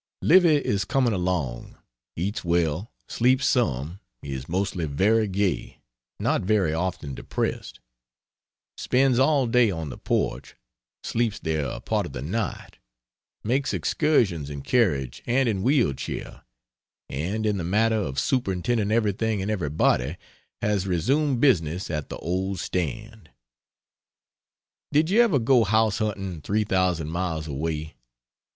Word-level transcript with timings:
Livy 0.23 0.55
is 0.55 0.83
coming 0.83 1.13
along: 1.13 1.77
eats 2.15 2.43
well, 2.43 2.91
sleeps 3.07 3.45
some, 3.45 3.99
is 4.23 4.49
mostly 4.49 4.85
very 4.85 5.27
gay, 5.27 5.77
not 6.19 6.41
very 6.41 6.73
often 6.73 7.13
depressed; 7.13 7.79
spends 8.77 9.19
all 9.19 9.45
day 9.45 9.69
on 9.69 9.89
the 9.89 9.99
porch, 9.99 10.55
sleeps 11.03 11.37
there 11.37 11.65
a 11.67 11.79
part 11.79 12.07
of 12.07 12.13
the 12.13 12.21
night, 12.23 12.79
makes 13.43 13.75
excursions 13.75 14.49
in 14.49 14.63
carriage 14.63 15.21
and 15.27 15.47
in 15.47 15.61
wheel 15.61 15.93
chair; 15.93 16.45
and, 17.07 17.45
in 17.45 17.57
the 17.57 17.63
matter 17.63 17.93
of 17.97 18.17
superintending 18.17 18.91
everything 18.91 19.39
and 19.39 19.51
everybody, 19.51 20.17
has 20.63 20.87
resumed 20.87 21.39
business 21.39 21.91
at 21.91 22.09
the 22.09 22.17
old 22.17 22.59
stand. 22.59 23.29
Did 24.91 25.11
you 25.11 25.21
ever 25.21 25.37
go 25.37 25.63
house 25.63 25.99
hunting 25.99 26.41
3,000 26.41 27.07
miles 27.07 27.45
away? 27.47 27.93